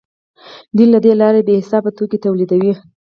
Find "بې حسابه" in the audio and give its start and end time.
1.47-1.89